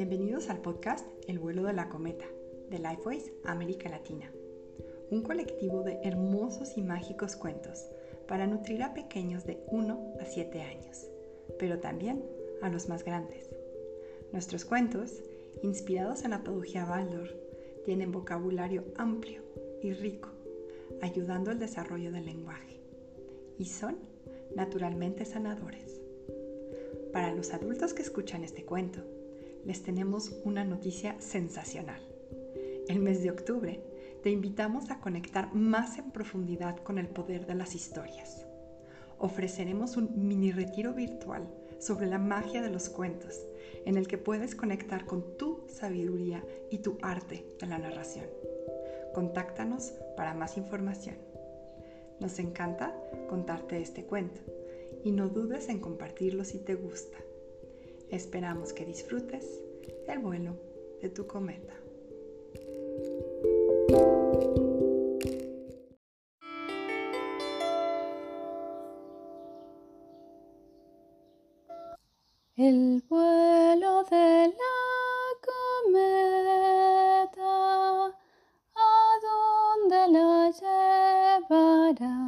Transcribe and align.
Bienvenidos 0.00 0.48
al 0.48 0.62
podcast 0.62 1.06
El 1.28 1.38
vuelo 1.38 1.64
de 1.64 1.74
la 1.74 1.90
cometa 1.90 2.24
de 2.70 2.78
Lifeways 2.78 3.32
América 3.44 3.90
Latina, 3.90 4.32
un 5.10 5.22
colectivo 5.22 5.82
de 5.82 5.98
hermosos 6.02 6.78
y 6.78 6.80
mágicos 6.80 7.36
cuentos 7.36 7.84
para 8.26 8.46
nutrir 8.46 8.82
a 8.82 8.94
pequeños 8.94 9.44
de 9.44 9.62
1 9.66 10.14
a 10.18 10.24
7 10.24 10.62
años, 10.62 11.06
pero 11.58 11.80
también 11.80 12.24
a 12.62 12.70
los 12.70 12.88
más 12.88 13.04
grandes. 13.04 13.50
Nuestros 14.32 14.64
cuentos, 14.64 15.22
inspirados 15.62 16.24
en 16.24 16.30
la 16.30 16.42
pedagogía 16.42 16.86
Waldorf, 16.86 17.34
tienen 17.84 18.10
vocabulario 18.10 18.84
amplio 18.96 19.42
y 19.82 19.92
rico, 19.92 20.30
ayudando 21.02 21.50
al 21.50 21.58
desarrollo 21.58 22.10
del 22.10 22.24
lenguaje, 22.24 22.80
y 23.58 23.66
son 23.66 23.98
naturalmente 24.56 25.26
sanadores. 25.26 26.00
Para 27.12 27.34
los 27.34 27.52
adultos 27.52 27.92
que 27.92 28.00
escuchan 28.00 28.44
este 28.44 28.64
cuento, 28.64 29.02
les 29.64 29.82
tenemos 29.82 30.32
una 30.44 30.64
noticia 30.64 31.20
sensacional. 31.20 32.00
El 32.88 33.00
mes 33.00 33.22
de 33.22 33.30
octubre 33.30 33.80
te 34.22 34.30
invitamos 34.30 34.90
a 34.90 35.00
conectar 35.00 35.54
más 35.54 35.98
en 35.98 36.10
profundidad 36.10 36.76
con 36.78 36.98
el 36.98 37.08
poder 37.08 37.46
de 37.46 37.54
las 37.54 37.74
historias. 37.74 38.46
Ofreceremos 39.18 39.96
un 39.96 40.28
mini 40.28 40.50
retiro 40.50 40.94
virtual 40.94 41.48
sobre 41.78 42.06
la 42.06 42.18
magia 42.18 42.62
de 42.62 42.70
los 42.70 42.88
cuentos, 42.88 43.46
en 43.84 43.96
el 43.96 44.06
que 44.06 44.18
puedes 44.18 44.54
conectar 44.54 45.06
con 45.06 45.36
tu 45.36 45.64
sabiduría 45.68 46.44
y 46.70 46.78
tu 46.78 46.98
arte 47.02 47.46
de 47.60 47.66
la 47.66 47.78
narración. 47.78 48.26
Contáctanos 49.14 49.94
para 50.16 50.34
más 50.34 50.56
información. 50.56 51.16
Nos 52.18 52.38
encanta 52.38 52.94
contarte 53.28 53.80
este 53.80 54.04
cuento 54.04 54.40
y 55.04 55.12
no 55.12 55.28
dudes 55.28 55.68
en 55.68 55.80
compartirlo 55.80 56.44
si 56.44 56.58
te 56.58 56.74
gusta. 56.74 57.16
Esperamos 58.10 58.72
que 58.72 58.84
disfrutes 58.84 59.62
el 60.08 60.18
vuelo 60.18 60.56
de 61.00 61.10
tu 61.10 61.28
cometa. 61.28 61.74
El 72.56 73.02
vuelo 73.08 74.04
de 74.10 74.52
la 74.58 74.80
cometa, 75.86 76.86
¿a 78.74 79.18
dónde 79.22 80.08
la 80.08 80.50
llevará? 81.40 82.18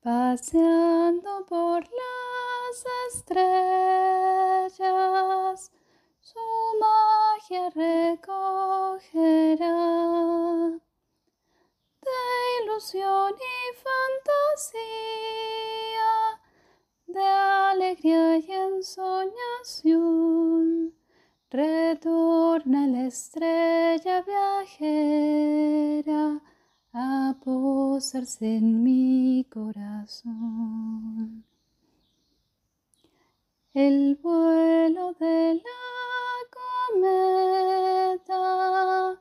Paseando 0.00 1.44
por 1.46 1.82
las 1.82 2.86
estrellas, 3.12 3.59
Retorna 21.52 22.86
la 22.86 23.06
estrella 23.06 24.22
viajera 24.22 26.40
a 26.92 27.34
posarse 27.42 28.56
en 28.56 28.82
mi 28.82 29.46
corazón. 29.50 31.44
El 33.72 34.16
vuelo 34.22 35.14
de 35.14 35.54
la 35.54 35.62
cometa, 36.92 38.42
¿a 39.12 39.16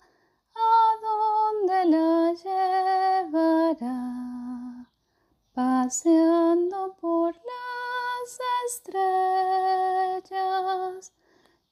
dónde 1.01 1.85
la 1.85 2.33
llevará? 3.23 4.89
Paseando 5.53 6.97
por 6.99 7.33
las 7.33 8.39
estrellas, 8.67 9.08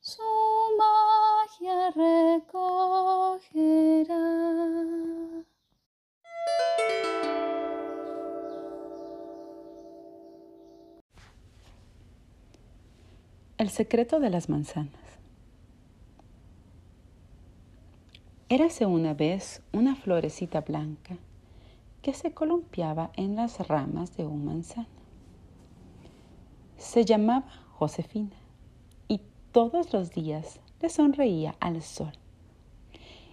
su 0.08 0.22
magia 0.78 1.92
recogerá. 1.92 2.96
El 13.58 13.70
secreto 13.70 14.22
de 14.22 14.30
las 14.30 14.48
manzanas. 14.48 14.94
Érase 18.48 18.86
una 18.86 19.14
vez 19.14 19.62
una 19.74 19.98
florecita 19.98 20.62
blanca 20.62 21.18
que 22.02 22.14
se 22.14 22.34
columpiaba 22.34 23.12
en 23.18 23.36
las 23.36 23.68
ramas 23.68 24.16
de 24.16 24.26
un 24.26 24.46
manzano. 24.46 24.88
Se 26.78 27.04
llamaba 27.04 27.52
Josefina 27.74 28.47
todos 29.52 29.94
los 29.94 30.12
días 30.12 30.60
le 30.82 30.90
sonreía 30.90 31.56
al 31.60 31.82
sol 31.82 32.14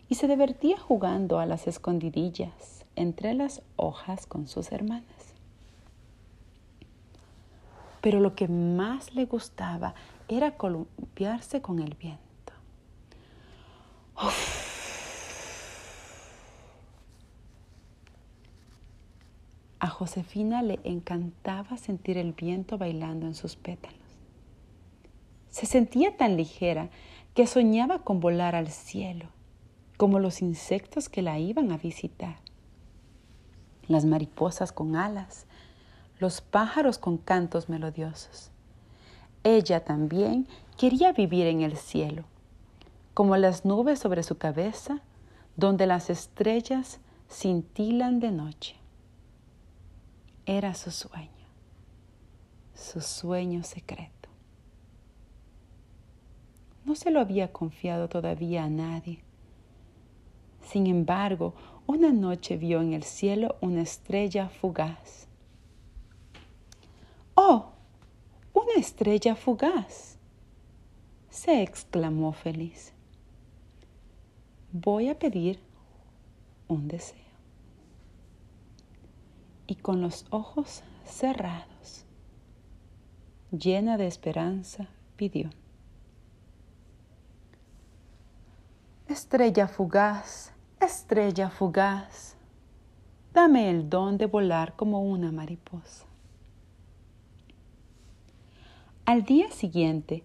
y 0.08 0.14
se 0.14 0.28
divertía 0.28 0.78
jugando 0.78 1.38
a 1.38 1.46
las 1.46 1.66
escondidillas 1.66 2.84
entre 2.96 3.34
las 3.34 3.62
hojas 3.76 4.26
con 4.26 4.46
sus 4.46 4.72
hermanas. 4.72 5.34
Pero 8.00 8.20
lo 8.20 8.34
que 8.34 8.48
más 8.48 9.14
le 9.14 9.24
gustaba 9.24 9.94
era 10.28 10.56
columpiarse 10.56 11.62
con 11.62 11.78
el 11.78 11.94
viento. 11.94 12.24
A 19.78 19.88
Josefina 19.88 20.62
le 20.62 20.80
encantaba 20.84 21.76
sentir 21.76 22.18
el 22.18 22.32
viento 22.32 22.78
bailando 22.78 23.26
en 23.26 23.34
sus 23.34 23.56
pétalos. 23.56 24.03
Se 25.54 25.66
sentía 25.66 26.16
tan 26.16 26.36
ligera 26.36 26.90
que 27.32 27.46
soñaba 27.46 28.00
con 28.00 28.18
volar 28.18 28.56
al 28.56 28.72
cielo, 28.72 29.26
como 29.96 30.18
los 30.18 30.42
insectos 30.42 31.08
que 31.08 31.22
la 31.22 31.38
iban 31.38 31.70
a 31.70 31.76
visitar. 31.76 32.38
Las 33.86 34.04
mariposas 34.04 34.72
con 34.72 34.96
alas, 34.96 35.46
los 36.18 36.40
pájaros 36.40 36.98
con 36.98 37.18
cantos 37.18 37.68
melodiosos. 37.68 38.50
Ella 39.44 39.84
también 39.84 40.48
quería 40.76 41.12
vivir 41.12 41.46
en 41.46 41.62
el 41.62 41.76
cielo, 41.76 42.24
como 43.14 43.36
las 43.36 43.64
nubes 43.64 44.00
sobre 44.00 44.24
su 44.24 44.38
cabeza, 44.38 45.02
donde 45.54 45.86
las 45.86 46.10
estrellas 46.10 46.98
cintilan 47.30 48.18
de 48.18 48.32
noche. 48.32 48.74
Era 50.46 50.74
su 50.74 50.90
sueño, 50.90 51.46
su 52.74 53.00
sueño 53.00 53.62
secreto. 53.62 54.23
No 56.84 56.94
se 56.94 57.10
lo 57.10 57.20
había 57.20 57.52
confiado 57.52 58.08
todavía 58.08 58.64
a 58.64 58.68
nadie. 58.68 59.20
Sin 60.62 60.86
embargo, 60.86 61.54
una 61.86 62.12
noche 62.12 62.56
vio 62.56 62.80
en 62.80 62.92
el 62.92 63.02
cielo 63.02 63.56
una 63.60 63.82
estrella 63.82 64.48
fugaz. 64.48 65.28
¡Oh! 67.34 67.72
Una 68.52 68.74
estrella 68.76 69.34
fugaz. 69.34 70.18
se 71.28 71.62
exclamó 71.62 72.32
feliz. 72.32 72.92
Voy 74.72 75.08
a 75.08 75.18
pedir 75.18 75.58
un 76.68 76.88
deseo. 76.88 77.18
Y 79.66 79.76
con 79.76 80.00
los 80.00 80.26
ojos 80.30 80.82
cerrados, 81.04 82.04
llena 83.50 83.96
de 83.96 84.06
esperanza, 84.06 84.88
pidió. 85.16 85.50
Estrella 89.14 89.68
fugaz, 89.68 90.52
estrella 90.80 91.48
fugaz, 91.48 92.34
dame 93.32 93.70
el 93.70 93.88
don 93.88 94.18
de 94.18 94.26
volar 94.26 94.74
como 94.74 95.02
una 95.02 95.30
mariposa. 95.30 96.04
Al 99.04 99.22
día 99.22 99.52
siguiente, 99.52 100.24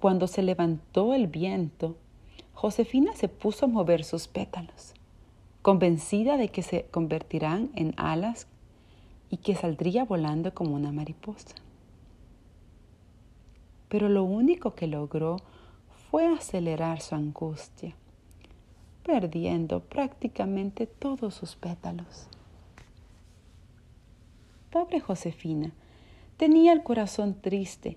cuando 0.00 0.26
se 0.26 0.42
levantó 0.42 1.14
el 1.14 1.28
viento, 1.28 1.96
Josefina 2.52 3.14
se 3.14 3.28
puso 3.28 3.64
a 3.64 3.68
mover 3.70 4.04
sus 4.04 4.28
pétalos, 4.28 4.92
convencida 5.62 6.36
de 6.36 6.50
que 6.50 6.60
se 6.60 6.84
convertirán 6.90 7.70
en 7.74 7.94
alas 7.96 8.48
y 9.30 9.38
que 9.38 9.54
saldría 9.54 10.04
volando 10.04 10.52
como 10.52 10.74
una 10.74 10.92
mariposa. 10.92 11.54
Pero 13.88 14.10
lo 14.10 14.24
único 14.24 14.74
que 14.74 14.88
logró 14.88 15.38
fue 16.10 16.26
acelerar 16.26 17.00
su 17.00 17.14
angustia, 17.14 17.96
perdiendo 19.10 19.80
prácticamente 19.80 20.86
todos 20.86 21.34
sus 21.34 21.56
pétalos. 21.56 22.28
Pobre 24.70 25.00
Josefina, 25.00 25.72
tenía 26.36 26.72
el 26.72 26.84
corazón 26.84 27.34
triste 27.34 27.96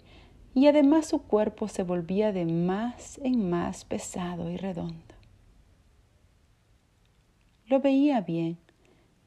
y 0.56 0.66
además 0.66 1.06
su 1.06 1.22
cuerpo 1.22 1.68
se 1.68 1.84
volvía 1.84 2.32
de 2.32 2.46
más 2.46 3.20
en 3.24 3.48
más 3.48 3.86
pesado 3.86 4.50
y 4.50 4.58
redondo. 4.58 5.14
Lo 7.68 7.80
veía 7.80 8.22
bien, 8.22 8.58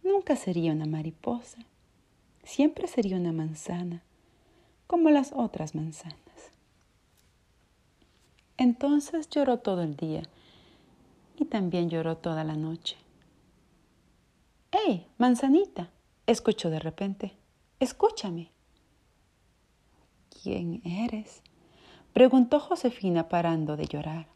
nunca 0.03 0.35
sería 0.35 0.73
una 0.73 0.87
mariposa, 0.87 1.59
siempre 2.43 2.89
sería 2.89 3.17
una 3.17 3.31
manzana, 3.31 4.03
como 4.89 5.11
las 5.11 5.33
otras 5.33 5.77
manzanas. 5.77 6.17
Entonces 8.57 9.31
lloró 9.31 9.61
todo 9.61 9.85
el 9.85 9.95
día 9.95 10.23
y 11.39 11.45
también 11.45 11.91
lloró 11.91 12.17
toda 12.17 12.45
la 12.45 12.55
noche. 12.55 12.97
¡Hey, 14.71 15.07
manzanita! 15.19 15.91
escuchó 16.27 16.71
de 16.71 16.81
repente. 16.81 17.37
Escúchame. 17.81 18.51
¿Quién 20.43 20.83
eres? 20.85 21.43
preguntó 22.13 22.61
Josefina 22.61 23.29
parando 23.29 23.77
de 23.77 23.87
llorar. 23.87 24.27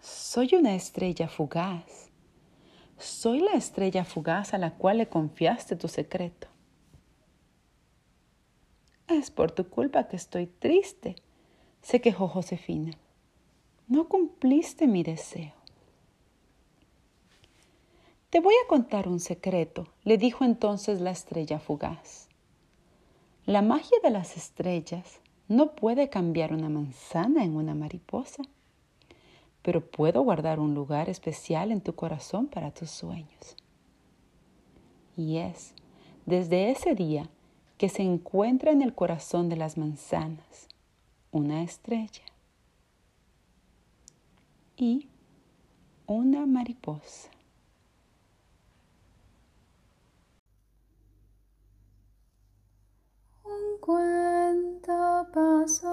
Soy 0.00 0.54
una 0.54 0.74
estrella 0.74 1.28
fugaz. 1.28 2.10
Soy 2.98 3.40
la 3.40 3.52
estrella 3.52 4.04
fugaz 4.04 4.54
a 4.54 4.58
la 4.58 4.74
cual 4.74 4.98
le 4.98 5.08
confiaste 5.08 5.76
tu 5.76 5.88
secreto. 5.88 6.48
Es 9.08 9.30
por 9.30 9.50
tu 9.52 9.68
culpa 9.68 10.08
que 10.08 10.16
estoy 10.16 10.46
triste, 10.46 11.16
se 11.82 12.00
quejó 12.00 12.28
Josefina. 12.28 12.96
No 13.88 14.08
cumpliste 14.08 14.86
mi 14.86 15.02
deseo. 15.02 15.52
Te 18.30 18.40
voy 18.40 18.54
a 18.64 18.68
contar 18.68 19.08
un 19.08 19.20
secreto, 19.20 19.88
le 20.04 20.16
dijo 20.16 20.44
entonces 20.44 21.00
la 21.00 21.10
estrella 21.10 21.58
fugaz. 21.58 22.28
La 23.44 23.60
magia 23.60 23.98
de 24.02 24.10
las 24.10 24.36
estrellas 24.36 25.20
no 25.48 25.72
puede 25.74 26.08
cambiar 26.08 26.54
una 26.54 26.70
manzana 26.70 27.44
en 27.44 27.56
una 27.56 27.74
mariposa, 27.74 28.42
pero 29.60 29.84
puedo 29.84 30.22
guardar 30.22 30.60
un 30.60 30.74
lugar 30.74 31.10
especial 31.10 31.70
en 31.70 31.82
tu 31.82 31.94
corazón 31.94 32.46
para 32.46 32.70
tus 32.70 32.90
sueños. 32.90 33.56
Y 35.16 35.38
es 35.38 35.74
desde 36.24 36.70
ese 36.70 36.94
día 36.94 37.28
que 37.76 37.88
se 37.88 38.02
encuentra 38.02 38.70
en 38.70 38.80
el 38.80 38.94
corazón 38.94 39.48
de 39.48 39.56
las 39.56 39.76
manzanas 39.76 40.68
una 41.32 41.62
estrella 41.62 42.31
y 44.82 45.08
una 46.08 46.44
mariposa. 46.44 47.30
Un 53.44 53.78
cuento 53.80 55.28
pasó 55.32 55.91